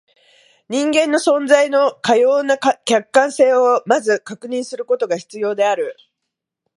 [0.67, 5.95] 人間の存在のかような客観性を先ず確認することが必要である。